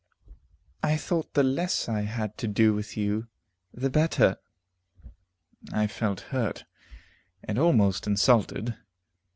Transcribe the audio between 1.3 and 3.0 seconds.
the less I had to do with